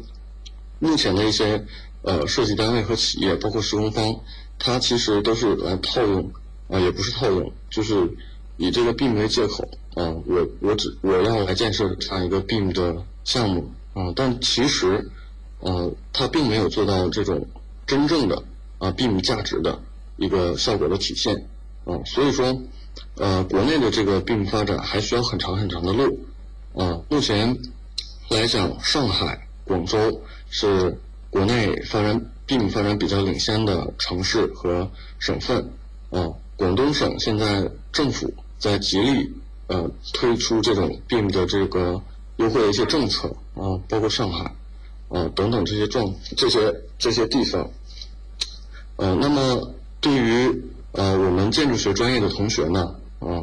[0.80, 1.66] 目前的一些
[2.02, 4.16] 呃设计单位和企业，包括施工方，
[4.58, 6.32] 它其实都是来套用
[6.68, 8.18] 啊，也不是套用，就是
[8.58, 9.70] 以这个病为借口。
[9.96, 15.10] 啊，我我只我要来建设这样一个 BIM 的项目啊，但其实
[15.60, 17.48] 呃它并没有做到这种
[17.86, 18.44] 真正的
[18.78, 19.82] 啊 BIM 价值的
[20.16, 21.36] 一个效果的体现
[21.84, 22.62] 啊，所以说
[23.16, 26.20] 呃国内的这个 BIM 发展还需要很长很长的路
[26.74, 27.58] 啊，目前
[28.30, 30.98] 来讲上海、广州是
[31.30, 34.89] 国内发展 BIM 发展比较领先的城市和
[35.20, 35.70] 省份
[36.12, 39.34] 啊，广东省现在政府在极力
[39.72, 42.01] 呃推出这种 BIM 的这个
[42.36, 44.53] 优惠的一些政策啊，包括上海
[45.09, 47.69] 啊等等这些状这些这些地方，
[48.97, 50.61] 呃，那么对于
[50.91, 53.41] 呃我们建筑学专业的同学呢，啊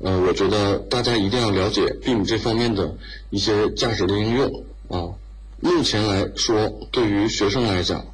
[0.00, 2.94] 呃，我觉得大家一定要了解 BIM 这方面的
[3.30, 5.14] 一些价值的应用啊。
[5.60, 8.04] 目前来说，对于学生来讲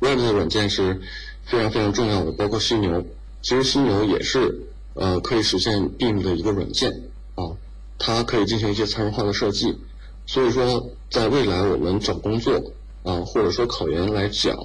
[0.00, 1.02] ，Web 的软件是
[1.44, 3.04] 非常非常重要的，包括犀牛。
[3.42, 6.90] 其实犀牛也是呃可以实现 BIM 的一个软件
[7.34, 7.52] 啊，
[7.98, 9.76] 它可以进行一些参数化的设计。
[10.26, 12.72] 所以说，在未来我们找工作
[13.02, 14.56] 啊，或者说考研来讲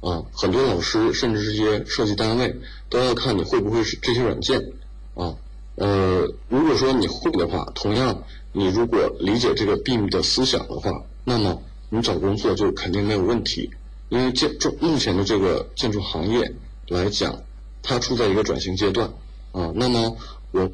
[0.00, 2.56] 啊，很多老师甚至这些设计单位
[2.88, 4.72] 都要看你会不会是这些软件
[5.14, 5.36] 啊。
[5.76, 8.22] 呃，如果说你会的话，同样
[8.52, 10.90] 你如果理解这个 BIM 的思想的话，
[11.24, 13.70] 那么你找工作就肯定没有问题，
[14.08, 16.54] 因为建筑目前的这个建筑行业
[16.88, 17.42] 来讲，
[17.82, 19.12] 它处在一个转型阶段
[19.52, 19.72] 啊。
[19.74, 20.16] 那么
[20.50, 20.68] 我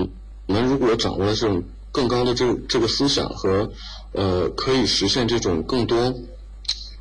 [0.47, 1.63] 们如果掌握了这种
[1.93, 3.71] 更高的这这个思想和
[4.13, 6.15] 呃可以实现这种更多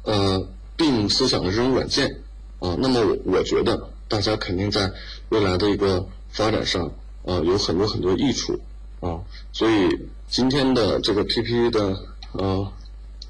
[0.03, 0.47] 呃
[0.77, 2.21] BIM 思想的这种软件
[2.59, 4.91] 啊，那么我我觉得大家肯定在
[5.29, 6.91] 未来的一个发展上
[7.25, 8.59] 啊有很多很多益处
[8.99, 9.21] 啊。
[9.53, 11.97] 所以今天的这个 PPT 的
[12.33, 12.71] 呃。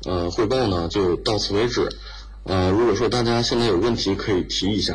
[0.06, 1.90] 呃，汇报呢就到此为止。
[2.44, 4.94] 呃，如果说大家现在有问题，可以提一下。